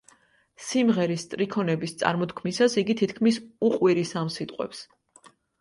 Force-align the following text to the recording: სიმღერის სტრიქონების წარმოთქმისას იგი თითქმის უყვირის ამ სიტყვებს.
სიმღერის 0.67 1.25
სტრიქონების 1.27 1.93
წარმოთქმისას 2.01 2.79
იგი 2.85 2.97
თითქმის 3.05 3.39
უყვირის 3.71 4.19
ამ 4.23 4.37
სიტყვებს. 4.39 4.83